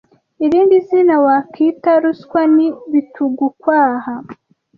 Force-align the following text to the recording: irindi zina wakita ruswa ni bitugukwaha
irindi 0.45 0.75
zina 0.87 1.15
wakita 1.25 1.91
ruswa 2.01 2.41
ni 2.55 2.67
bitugukwaha 2.91 4.13